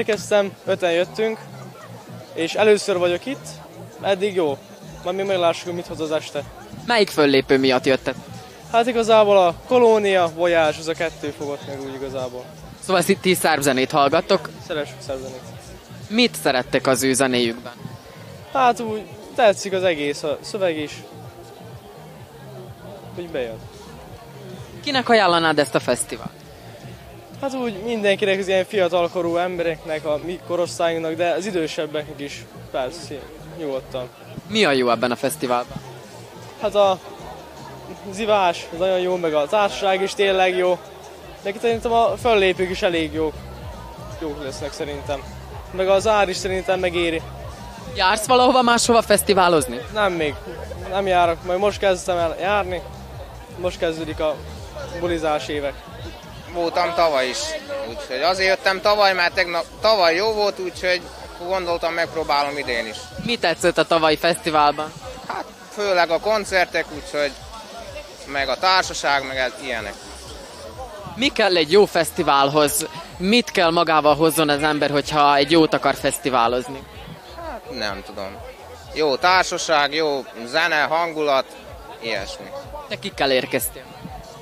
Ővelük 0.09 0.23
érkeztem, 0.25 0.53
öten 0.65 0.93
jöttünk, 0.93 1.39
és 2.35 2.55
először 2.55 2.99
vagyok 2.99 3.27
itt, 3.27 3.47
eddig 4.01 4.35
jó. 4.35 4.59
Majd 5.05 5.17
még 5.17 5.27
meglássuk, 5.27 5.75
mit 5.75 5.87
hoz 5.87 6.01
az 6.01 6.11
este. 6.11 6.43
Melyik 6.87 7.09
föllépő 7.09 7.59
miatt 7.59 7.87
jöttet? 7.87 8.15
Hát 8.73 8.87
igazából 8.87 9.37
a 9.37 9.55
kolónia, 9.67 10.31
voyage, 10.35 10.79
az 10.79 10.89
a 10.89 10.93
kettő 10.93 11.35
fogott 11.39 11.67
meg 11.67 11.81
úgy 11.81 11.95
igazából. 11.95 12.45
Szóval 12.81 13.03
ti 13.21 13.35
szervzenét 13.35 13.91
hallgattok? 13.91 14.49
Szeressük 14.67 15.01
szervzenét. 15.07 15.41
Mit 16.09 16.35
szerettek 16.43 16.87
az 16.87 17.03
ő 17.03 17.13
zenéjükben? 17.13 17.73
Hát 18.53 18.81
úgy 18.81 19.03
tetszik 19.35 19.73
az 19.73 19.83
egész, 19.83 20.23
a 20.23 20.39
szöveg 20.41 20.79
is. 20.79 20.93
Úgy 23.19 23.29
bejön. 23.29 23.59
Kinek 24.85 25.09
ajánlanád 25.09 25.59
ezt 25.59 25.75
a 25.75 25.81
fesztivált? 25.81 26.38
Hát 27.41 27.55
úgy 27.55 27.83
mindenkinek, 27.85 28.39
az 28.39 28.49
ilyen 28.49 28.65
fiatalkorú 28.65 29.37
embereknek, 29.37 30.05
a 30.05 30.19
mi 30.25 30.41
korosztályunknak, 30.47 31.13
de 31.13 31.31
az 31.31 31.47
idősebbeknek 31.47 32.21
is, 32.21 32.45
persze, 32.71 33.15
nyugodtan. 33.59 34.09
Mi 34.49 34.65
a 34.65 34.73
jó 34.73 34.91
ebben 34.91 35.11
a 35.11 35.17
fesztiválban? 35.17 35.77
Hát 36.61 36.75
a 36.75 36.99
zivás, 38.11 38.67
az 38.73 38.79
nagyon 38.79 38.99
jó, 38.99 39.17
meg 39.17 39.35
a 39.35 39.47
társaság 39.47 40.03
is 40.03 40.15
tényleg 40.15 40.57
jó. 40.57 40.79
De 41.43 41.53
szerintem 41.61 41.93
a 41.93 42.17
föllépők 42.17 42.71
is 42.71 42.83
elég 42.83 43.13
jók. 43.13 43.35
Jók 44.21 44.43
lesznek 44.43 44.73
szerintem. 44.73 45.23
Meg 45.71 45.89
az 45.89 46.07
ár 46.07 46.29
is 46.29 46.37
szerintem 46.37 46.81
megéri. 46.81 47.23
Jársz 47.97 48.27
valahova 48.27 48.63
máshova 48.63 49.03
fesztiválozni? 49.03 49.81
Nem 49.93 50.13
még, 50.13 50.35
nem 50.91 51.07
járok, 51.07 51.45
majd 51.45 51.59
most 51.59 51.79
kezdtem 51.79 52.17
el 52.17 52.37
járni, 52.41 52.83
most 53.59 53.79
kezdődik 53.79 54.21
a 54.21 54.37
bulizás 55.01 55.49
évek. 55.49 55.75
Voltam 56.53 56.95
tavaly 56.95 57.29
is, 57.29 57.39
úgyhogy 57.89 58.23
azért 58.23 58.49
jöttem 58.49 58.81
tavaly, 58.81 59.15
mert 59.15 59.35
tegnap, 59.35 59.65
tavaly 59.81 60.15
jó 60.15 60.33
volt, 60.33 60.59
úgyhogy 60.59 61.01
gondoltam 61.47 61.93
megpróbálom 61.93 62.59
idén 62.59 62.87
is. 62.87 62.97
Mi 63.25 63.37
tetszett 63.37 63.79
a 63.79 63.85
tavalyi 63.85 64.17
fesztiválban? 64.17 64.93
Hát 65.27 65.45
főleg 65.71 66.11
a 66.11 66.21
koncertek, 66.21 66.85
úgyhogy 66.95 67.33
meg 68.27 68.49
a 68.49 68.57
társaság, 68.57 69.27
meg 69.27 69.53
ilyenek. 69.63 69.95
Mi 71.15 71.29
kell 71.29 71.57
egy 71.57 71.73
jó 71.73 71.85
fesztiválhoz? 71.85 72.87
Mit 73.17 73.51
kell 73.51 73.71
magával 73.71 74.17
hozzon 74.17 74.49
az 74.49 74.63
ember, 74.63 74.91
hogyha 74.91 75.37
egy 75.37 75.51
jót 75.51 75.75
akar 75.75 75.95
fesztiválozni? 75.95 76.83
Nem 77.71 78.03
tudom. 78.07 78.37
Jó 78.95 79.17
társaság, 79.17 79.95
jó 79.95 80.25
zene, 80.45 80.81
hangulat, 80.81 81.45
ilyesmi. 82.01 82.47
Te 82.89 82.99
kikkel 82.99 83.31
érkeztél? 83.31 83.83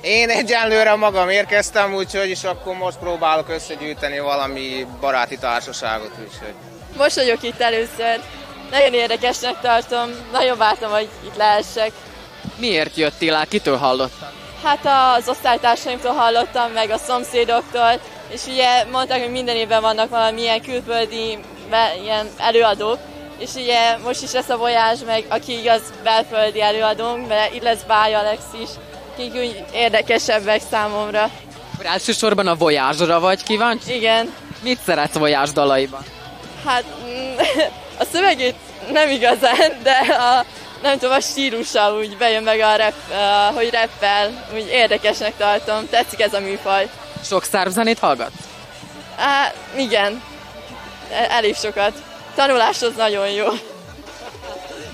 Én 0.07 0.29
egyenlőre 0.29 0.95
magam 0.95 1.29
érkeztem, 1.29 1.93
úgyhogy 1.93 2.29
is 2.29 2.43
akkor 2.43 2.75
most 2.75 2.97
próbálok 2.97 3.49
összegyűjteni 3.49 4.19
valami 4.19 4.87
baráti 4.99 5.37
társaságot, 5.37 6.11
úgyhogy. 6.19 6.53
Most 6.97 7.15
vagyok 7.15 7.43
itt 7.43 7.59
először. 7.59 8.19
Nagyon 8.71 8.93
érdekesnek 8.93 9.59
tartom, 9.61 10.09
nagyon 10.31 10.57
vártam, 10.57 10.91
hogy 10.91 11.09
itt 11.25 11.35
lehessek. 11.35 11.91
Miért 12.55 12.95
jöttél 12.95 13.33
el? 13.33 13.45
Kitől 13.47 13.77
hallottad? 13.77 14.31
Hát 14.63 15.17
az 15.17 15.29
osztálytársaimtól 15.29 16.13
hallottam, 16.13 16.71
meg 16.71 16.89
a 16.89 16.97
szomszédoktól, 16.97 17.99
és 18.29 18.41
ugye 18.47 18.85
mondták, 18.91 19.21
hogy 19.21 19.31
minden 19.31 19.55
évben 19.55 19.81
vannak 19.81 20.09
valamilyen 20.09 20.61
külföldi 20.61 21.37
ilyen 22.03 22.27
előadók, 22.37 22.97
és 23.37 23.53
ugye 23.55 23.97
most 23.97 24.23
is 24.23 24.31
lesz 24.31 24.49
a 24.49 24.57
Voyage, 24.57 25.05
meg 25.05 25.25
aki 25.29 25.59
igaz 25.59 25.81
belföldi 26.03 26.61
előadónk, 26.61 27.27
mert 27.27 27.53
itt 27.53 27.63
lesz 27.63 27.81
Báj 27.87 28.13
Alex 28.13 28.41
is, 28.61 28.69
akik 29.17 29.33
úgy 29.33 29.63
érdekesebbek 29.73 30.61
számomra. 30.69 31.29
Akkor 31.73 31.85
elsősorban 31.85 32.47
a 32.47 32.55
Voyage-ra 32.55 33.19
vagy 33.19 33.43
kíváncsi? 33.43 33.95
Igen. 33.95 34.33
Mit 34.61 34.79
szeretsz 34.85 35.13
Voyage 35.13 35.51
dalaiban? 35.51 36.03
Hát 36.65 36.83
mm, 37.05 37.35
a 38.01 38.03
szövegét 38.11 38.55
nem 38.91 39.09
igazán, 39.09 39.79
de 39.83 39.91
a, 40.13 40.45
nem 40.81 40.97
tudom, 40.97 41.15
a 41.15 41.19
stílusa 41.19 41.93
úgy 41.93 42.17
bejön 42.17 42.43
meg 42.43 42.59
a 42.59 42.75
rap, 42.75 42.93
uh, 43.09 43.55
hogy 43.55 43.69
rappel, 43.71 44.47
úgy 44.53 44.67
érdekesnek 44.71 45.37
tartom, 45.37 45.89
tetszik 45.89 46.21
ez 46.21 46.33
a 46.33 46.39
műfaj. 46.39 46.89
Sok 47.23 47.43
szárvzenét 47.43 47.99
hallgat? 47.99 48.31
Hát 49.15 49.55
igen, 49.77 50.21
E- 51.11 51.27
elég 51.29 51.55
sokat. 51.55 51.93
Tanuláshoz 52.35 52.95
nagyon 52.95 53.29
jó. 53.29 53.45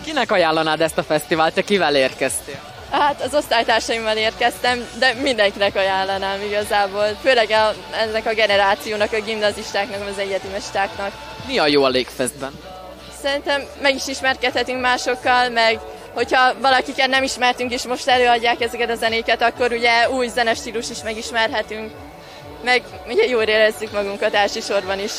Kinek 0.03 0.31
ajánlanád 0.31 0.81
ezt 0.81 0.97
a 0.97 1.03
fesztivált, 1.03 1.53
te 1.53 1.61
kivel 1.61 1.95
érkeztél? 1.95 2.72
Hát 2.99 3.21
az 3.21 3.33
osztálytársaimmal 3.33 4.17
érkeztem, 4.17 4.85
de 4.99 5.13
mindenkinek 5.13 5.75
ajánlanám 5.75 6.41
igazából. 6.41 7.07
Főleg 7.21 7.49
a, 7.49 7.73
ennek 8.01 8.25
a 8.25 8.33
generációnak, 8.33 9.13
a 9.13 9.21
gimnazistáknak, 9.21 10.07
az 10.07 10.17
egyetemistáknak. 10.17 11.11
Mi 11.47 11.57
a 11.57 11.67
jó 11.67 11.83
a 11.83 11.87
Légfestben? 11.87 12.51
Szerintem 13.21 13.61
meg 13.81 13.95
is 13.95 14.07
ismerkedhetünk 14.07 14.81
másokkal, 14.81 15.49
meg 15.49 15.79
hogyha 16.13 16.53
valakiket 16.61 17.07
nem 17.07 17.23
ismertünk 17.23 17.71
és 17.71 17.85
most 17.85 18.07
előadják 18.07 18.61
ezeket 18.61 18.89
a 18.89 18.95
zenéket, 18.95 19.41
akkor 19.41 19.71
ugye 19.71 20.09
új 20.09 20.27
zenestílus 20.27 20.89
is 20.89 21.03
megismerhetünk. 21.03 21.91
Meg 22.63 22.81
ugye 23.07 23.25
jól 23.25 23.43
érezzük 23.43 23.91
magunkat 23.91 24.33
elsősorban 24.33 24.99
is. 24.99 25.11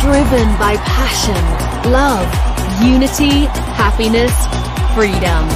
Driven 0.00 0.56
by 0.58 0.76
passion, 0.96 1.56
love, 1.82 2.47
unity, 2.82 3.46
happiness, 3.76 4.32
freedom. 4.94 5.46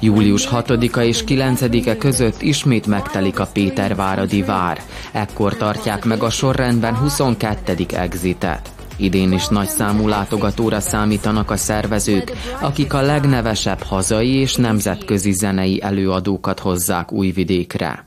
Július 0.00 0.48
6-a 0.50 1.00
és 1.00 1.24
9-e 1.26 1.96
között 1.96 2.42
ismét 2.42 2.86
megtelik 2.86 3.38
a 3.38 3.46
Péterváradi 3.52 4.42
vár. 4.42 4.80
Ekkor 5.12 5.56
tartják 5.56 6.04
meg 6.04 6.22
a 6.22 6.30
sorrendben 6.30 6.94
22. 6.94 7.86
exitet. 7.88 8.72
Idén 8.96 9.32
is 9.32 9.48
nagy 9.48 9.68
számú 9.68 10.08
látogatóra 10.08 10.80
számítanak 10.80 11.50
a 11.50 11.56
szervezők, 11.56 12.32
akik 12.60 12.92
a 12.92 13.00
legnevesebb 13.00 13.82
hazai 13.82 14.34
és 14.34 14.56
nemzetközi 14.56 15.32
zenei 15.32 15.82
előadókat 15.82 16.58
hozzák 16.58 17.12
újvidékre. 17.12 18.06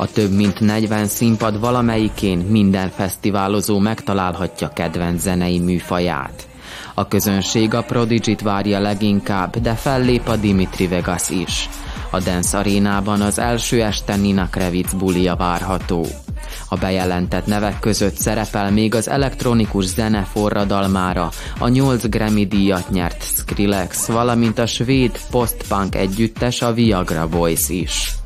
A 0.00 0.06
több 0.06 0.32
mint 0.32 0.60
40 0.60 1.06
színpad 1.06 1.60
valamelyikén 1.60 2.38
minden 2.38 2.90
fesztiválozó 2.90 3.78
megtalálhatja 3.78 4.68
kedvenc 4.68 5.20
zenei 5.20 5.58
műfaját. 5.58 6.48
A 6.94 7.08
közönség 7.08 7.74
a 7.74 7.82
Prodigy-t 7.82 8.40
várja 8.40 8.78
leginkább, 8.78 9.56
de 9.56 9.74
fellép 9.74 10.28
a 10.28 10.36
Dimitri 10.36 10.86
Vegas 10.86 11.30
is. 11.30 11.68
A 12.10 12.20
Dance 12.20 12.58
arénában 12.58 13.20
az 13.20 13.38
első 13.38 13.82
este 13.82 14.16
Nina 14.16 14.48
Krevic 14.50 14.92
bulia 14.92 15.36
várható. 15.36 16.06
A 16.68 16.76
bejelentett 16.76 17.46
nevek 17.46 17.78
között 17.78 18.16
szerepel 18.16 18.70
még 18.70 18.94
az 18.94 19.08
elektronikus 19.08 19.84
zene 19.84 20.22
forradalmára 20.32 21.30
a 21.58 21.68
8 21.68 22.08
Grammy 22.08 22.46
díjat 22.46 22.90
nyert 22.90 23.22
Skrillex, 23.22 24.06
valamint 24.06 24.58
a 24.58 24.66
svéd 24.66 25.20
post-punk 25.30 25.94
együttes 25.94 26.62
a 26.62 26.72
Viagra 26.72 27.28
Boys 27.28 27.68
is. 27.68 28.19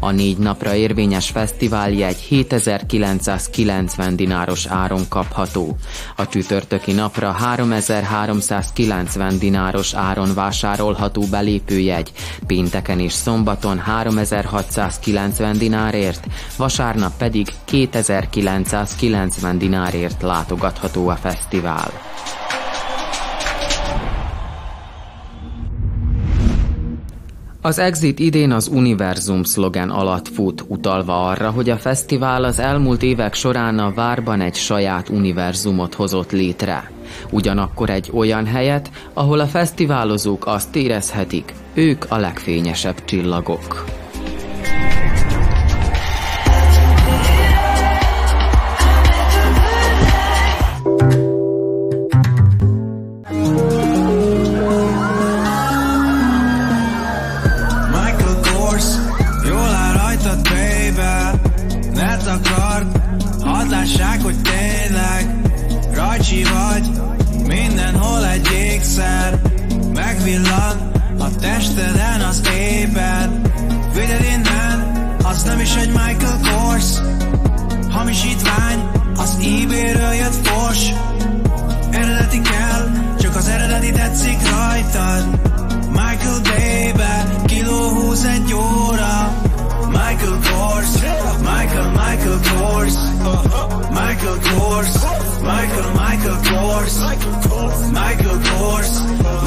A 0.00 0.10
négy 0.10 0.38
napra 0.38 0.74
érvényes 0.74 1.30
fesztiváljegy 1.30 2.16
7990 2.16 4.16
dináros 4.16 4.66
áron 4.66 5.08
kapható. 5.08 5.76
A 6.16 6.28
csütörtöki 6.28 6.92
napra 6.92 7.30
3390 7.30 9.38
dináros 9.38 9.94
áron 9.94 10.34
vásárolható 10.34 11.24
belépőjegy, 11.30 12.12
pénteken 12.46 13.00
és 13.00 13.12
szombaton 13.12 13.78
3690 13.78 15.58
dinárért, 15.58 16.26
vasárnap 16.56 17.16
pedig 17.16 17.48
2990 17.64 19.58
dinárért 19.58 20.22
látogatható 20.22 21.08
a 21.08 21.16
fesztivál. 21.16 21.92
Az 27.62 27.78
Exit 27.78 28.18
idén 28.18 28.50
az 28.50 28.68
Univerzum 28.68 29.42
szlogen 29.42 29.90
alatt 29.90 30.28
fut, 30.28 30.64
utalva 30.66 31.28
arra, 31.28 31.50
hogy 31.50 31.70
a 31.70 31.76
fesztivál 31.76 32.44
az 32.44 32.58
elmúlt 32.58 33.02
évek 33.02 33.34
során 33.34 33.78
a 33.78 33.92
várban 33.94 34.40
egy 34.40 34.54
saját 34.54 35.08
univerzumot 35.08 35.94
hozott 35.94 36.30
létre. 36.30 36.90
Ugyanakkor 37.30 37.90
egy 37.90 38.10
olyan 38.14 38.46
helyet, 38.46 38.90
ahol 39.12 39.40
a 39.40 39.46
fesztiválozók 39.46 40.46
azt 40.46 40.76
érezhetik, 40.76 41.54
ők 41.74 42.04
a 42.08 42.16
legfényesebb 42.16 43.04
csillagok. 43.04 43.99
Rajtad, 60.30 60.42
baby 60.42 61.94
Ne 61.94 62.16
takard, 62.16 63.00
hadd 63.42 63.70
lássák, 63.70 64.22
hogy 64.22 64.36
tényleg 64.42 65.40
Rajcsi 65.94 66.42
vagy, 66.42 66.90
mindenhol 67.46 68.26
egy 68.26 68.48
ékszer. 68.52 69.40
Megvillan 69.94 70.92
a 71.18 71.36
testeden 71.40 72.20
az 72.20 72.42
éppen 72.58 73.40
Vigyed 73.94 74.24
innen, 74.24 75.08
az 75.24 75.42
nem 75.42 75.60
is 75.60 75.74
egy 75.74 75.88
Michael 75.88 76.38
Kors. 76.42 76.86
Hamisítvány, 77.90 78.90
az 79.16 79.36
eBay-ről 79.38 80.12
jött 80.12 80.46
fos 80.46 80.78
Eredeti 81.90 82.40
kell, 82.40 82.88
csak 83.20 83.36
az 83.36 83.48
eredeti 83.48 83.92
tetszik 83.92 84.38
rajtad. 84.50 85.24
Michael 85.88 86.40
baby, 86.42 87.44
kiló 87.46 87.88
húsz 87.88 88.24
egy 88.24 88.54
óra 88.54 89.39
Michael 89.92 90.38
Kors, 90.48 90.92
Michael, 91.42 91.90
Michael 91.90 92.38
Kors 92.48 92.94
Michael 93.90 94.38
Kors, 94.38 94.92
Michael, 95.42 95.90
Michael 96.00 96.38
Kors 96.50 96.94
Michael 97.92 98.38
Kors, 98.48 98.92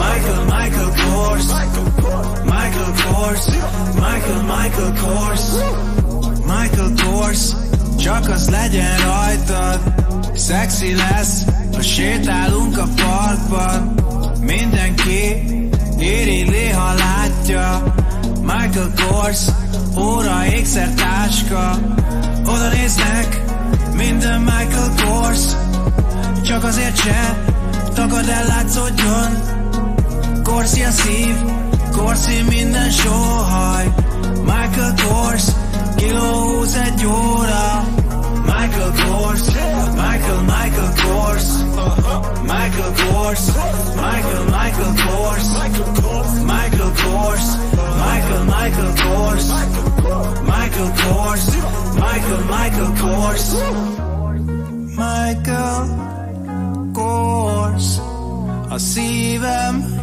Michael, 0.01 0.45
Michael 0.45 0.91
Kors 1.01 1.47
Michael 2.43 2.93
Kors, 3.03 3.45
Michael, 3.95 4.43
Michael 4.43 4.93
Kors 5.01 5.43
Michael 6.45 6.91
Kors, 7.03 7.41
csak 7.99 8.29
az 8.29 8.49
legyen 8.49 8.97
rajtad 8.97 9.79
Szexi 10.35 10.95
lesz, 10.95 11.45
ha 11.73 11.81
sétálunk 11.81 12.77
a 12.77 12.87
parkban 12.95 13.95
Mindenki 14.41 15.43
irigyli, 15.99 16.69
ha 16.69 16.93
látja 16.93 17.93
Michael 18.41 18.91
Kors, 19.09 19.45
óra, 19.97 20.45
ékszer, 20.45 20.89
táska. 20.89 21.79
Oda 22.45 22.69
néznek, 22.69 23.41
minden 23.95 24.41
Michael 24.41 24.91
Kors. 25.05 25.41
Csak 26.41 26.63
azért 26.63 26.97
se, 26.97 27.43
tagad 27.93 28.27
el 28.27 28.45
látszódjon 28.45 29.61
Korszi 30.43 30.81
a 30.83 30.91
szív, 30.91 31.35
Korszi 31.91 32.41
minden 32.49 32.91
sóhaj. 32.91 33.93
Michael 34.41 34.93
Kors, 35.07 35.43
kiló 35.95 36.55
húsz 36.55 36.75
egy 36.75 37.05
óra 37.05 37.92
Michael 38.45 38.91
Kors, 38.91 39.43
Michael, 39.95 40.41
Michael 40.43 40.91
Kors. 41.01 41.47
Michael 42.43 42.91
Kors, 42.93 43.43
Michael, 43.95 44.43
Michael 44.57 44.93
Kors. 45.03 45.47
Michael 46.45 46.91
Kors, 47.01 47.45
Michael, 48.03 48.43
Michael 48.45 48.93
Kors. 49.01 49.45
Michael 50.51 50.91
Kors, 51.01 51.45
Michael, 51.95 52.43
Michael 52.55 52.91
Kors. 53.01 53.45
Michael 54.95 55.79
Kors. 56.93 57.99
A 58.69 58.77
szívem 58.77 59.93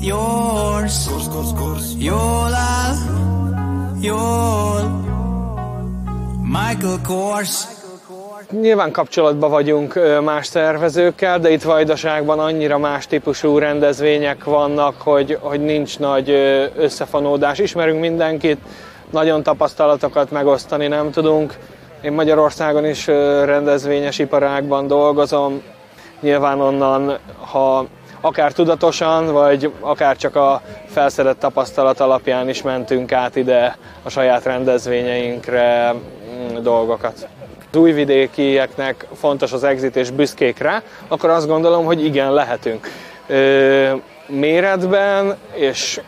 yours. 0.00 1.06
Jól 1.98 2.54
áll, 2.54 2.96
jól 4.00 4.71
Michael 6.82 7.00
Kors 7.06 7.64
Nyilván 8.50 8.90
kapcsolatban 8.92 9.50
vagyunk 9.50 10.00
más 10.24 10.46
szervezőkkel, 10.46 11.38
de 11.38 11.50
itt 11.50 11.62
Vajdaságban 11.62 12.38
annyira 12.38 12.78
más 12.78 13.06
típusú 13.06 13.58
rendezvények 13.58 14.44
vannak, 14.44 14.94
hogy, 15.02 15.38
hogy 15.40 15.60
nincs 15.60 15.98
nagy 15.98 16.30
összefonódás. 16.76 17.58
Ismerünk 17.58 18.00
mindenkit, 18.00 18.58
nagyon 19.10 19.42
tapasztalatokat 19.42 20.30
megosztani 20.30 20.86
nem 20.86 21.10
tudunk. 21.10 21.54
Én 22.00 22.12
Magyarországon 22.12 22.84
is 22.84 23.06
rendezvényes 23.44 24.18
iparágban 24.18 24.86
dolgozom. 24.86 25.62
Nyilván 26.20 26.60
onnan, 26.60 27.18
ha 27.52 27.86
akár 28.24 28.52
tudatosan, 28.52 29.32
vagy 29.32 29.72
akár 29.80 30.16
csak 30.16 30.36
a 30.36 30.62
felszedett 30.86 31.38
tapasztalat 31.38 32.00
alapján 32.00 32.48
is 32.48 32.62
mentünk 32.62 33.12
át 33.12 33.36
ide 33.36 33.76
a 34.02 34.10
saját 34.10 34.44
rendezvényeinkre 34.44 35.92
mm, 35.92 36.62
dolgokat. 36.62 37.28
Az 37.72 37.78
újvidékieknek 37.78 39.06
fontos 39.14 39.52
az 39.52 39.64
exit 39.64 39.96
és 39.96 40.10
büszkék 40.10 40.58
rá, 40.58 40.82
akkor 41.08 41.30
azt 41.30 41.46
gondolom, 41.46 41.84
hogy 41.84 42.04
igen, 42.04 42.32
lehetünk. 42.32 42.88
Ö, 43.26 43.92
méretben 44.26 45.36
és 45.54 46.00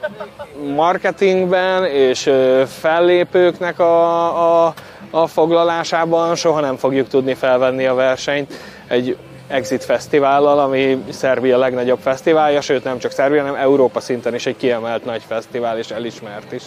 marketingben 0.75 1.85
és 1.85 2.31
fellépőknek 2.67 3.79
a, 3.79 4.67
a, 4.67 4.75
a 5.11 5.27
foglalásában 5.27 6.35
soha 6.35 6.61
nem 6.61 6.77
fogjuk 6.77 7.09
tudni 7.09 7.35
felvenni 7.35 7.87
a 7.87 7.95
versenyt 7.95 8.53
egy 8.87 9.17
Exit 9.47 9.85
Fesztivállal, 9.85 10.59
ami 10.59 11.05
Szerbia 11.11 11.59
legnagyobb 11.59 11.99
fesztiválja, 11.99 12.61
sőt 12.61 12.85
nem 12.85 12.99
csak 12.99 13.11
Szerbia, 13.11 13.41
hanem 13.41 13.61
Európa 13.61 14.01
szinten 14.01 14.35
is 14.35 14.47
egy 14.47 14.57
kiemelt 14.57 15.05
nagy 15.05 15.23
fesztivál 15.29 15.79
és 15.79 15.91
elismert 15.91 16.53
is. 16.53 16.63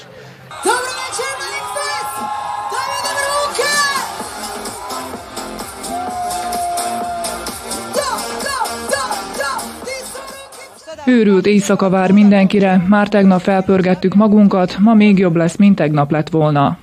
Őrült 11.06 11.46
éjszaka 11.46 11.90
vár 11.90 12.12
mindenkire, 12.12 12.84
már 12.88 13.08
tegnap 13.08 13.42
felpörgettük 13.42 14.14
magunkat, 14.14 14.78
ma 14.80 14.94
még 14.94 15.18
jobb 15.18 15.36
lesz, 15.36 15.56
mint 15.56 15.76
tegnap 15.76 16.12
lett 16.12 16.30
volna. 16.30 16.78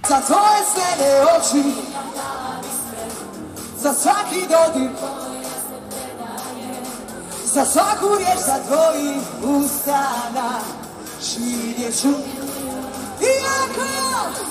Za 3.78 3.90
svaku 7.54 8.16
riječ 8.18 8.38
za 8.46 8.58
tvojih 8.66 9.22
ustana 9.42 10.60
Širje 11.22 11.92
ću. 11.92 12.08
Iako 13.20 13.94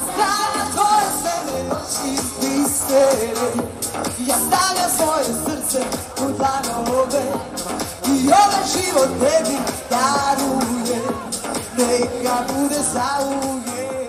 Stavljam 0.03 0.67
tvoje 0.73 1.05
sebe 1.23 1.75
oči 1.75 2.21
bistere 2.41 3.31
Ja 4.27 4.35
stavljam 4.35 4.89
svoje 4.97 5.25
srce 5.25 5.79
u 6.21 6.37
dlanove 6.37 7.23
I 8.07 8.27
ovaj 8.27 8.63
život 8.73 9.09
tebi 9.19 9.57
daruje 9.89 11.01
Neka 11.77 12.35
bude 12.53 12.79
zauvijek 12.93 14.02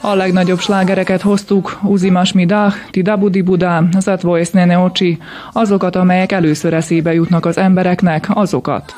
A 0.00 0.14
legnagyobb 0.14 0.58
slágereket 0.58 1.20
hoztuk, 1.20 1.78
Uzimas 1.82 2.32
Midach, 2.32 2.76
Tidabudi 2.90 3.42
Budá, 3.42 3.82
Zatvoisz 3.98 4.50
Nene 4.50 4.78
Ocsi, 4.78 5.18
azokat, 5.52 5.96
amelyek 5.96 6.32
először 6.32 6.74
eszébe 6.74 7.14
jutnak 7.14 7.46
az 7.46 7.58
embereknek, 7.58 8.26
azokat. 8.28 8.94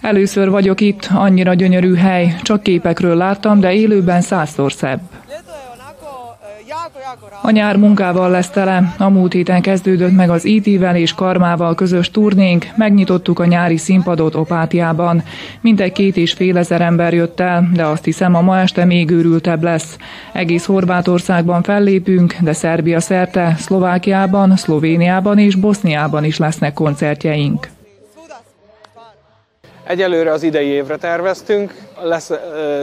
Először 0.00 0.50
vagyok 0.50 0.80
itt, 0.80 1.08
annyira 1.14 1.54
gyönyörű 1.54 1.94
hely, 1.94 2.36
csak 2.42 2.62
képekről 2.62 3.16
láttam, 3.16 3.60
de 3.60 3.72
élőben 3.72 4.20
százszor 4.20 4.72
szebb. 4.72 5.00
A 7.42 7.50
nyár 7.50 7.76
munkával 7.76 8.30
lesz 8.30 8.50
tele. 8.50 8.94
A 8.98 9.08
múlt 9.08 9.32
héten 9.32 9.62
kezdődött 9.62 10.12
meg 10.12 10.30
az 10.30 10.44
IT-vel 10.44 10.96
és 10.96 11.14
Karmával 11.14 11.74
közös 11.74 12.10
turnénk, 12.10 12.66
megnyitottuk 12.76 13.38
a 13.38 13.44
nyári 13.44 13.76
színpadot 13.76 14.34
Opátiában. 14.34 15.22
Mintegy 15.60 15.92
két 15.92 16.16
és 16.16 16.32
fél 16.32 16.56
ezer 16.56 16.80
ember 16.80 17.14
jött 17.14 17.40
el, 17.40 17.68
de 17.72 17.86
azt 17.86 18.04
hiszem 18.04 18.34
a 18.34 18.40
ma 18.40 18.58
este 18.58 18.84
még 18.84 19.10
őrültebb 19.10 19.62
lesz. 19.62 19.96
Egész 20.32 20.64
Horvátországban 20.64 21.62
fellépünk, 21.62 22.36
de 22.40 22.52
Szerbia 22.52 23.00
szerte, 23.00 23.54
Szlovákiában, 23.58 24.56
Szlovéniában 24.56 25.38
és 25.38 25.54
Boszniában 25.54 26.24
is 26.24 26.38
lesznek 26.38 26.72
koncertjeink. 26.72 27.68
Egyelőre 29.84 30.32
az 30.32 30.42
idei 30.42 30.66
évre 30.66 30.96
terveztünk, 30.96 31.74
lesz, 32.02 32.30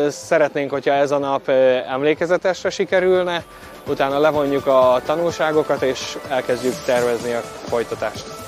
szeretnénk, 0.10 0.72
hogyha 0.72 0.94
ez 0.94 1.12
a 1.12 1.18
nap 1.18 1.50
emlékezetesre 1.90 2.70
sikerülne, 2.70 3.44
utána 3.88 4.20
levonjuk 4.20 4.68
a 4.68 5.02
tanulságokat 5.06 5.82
és 5.82 6.18
elkezdjük 6.30 6.74
tervezni 6.86 7.34
a 7.34 7.42
folytatást. 7.68 8.41